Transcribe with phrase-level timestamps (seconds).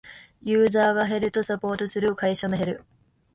[0.41, 2.83] ユーザーが減るとサポートする会社も減る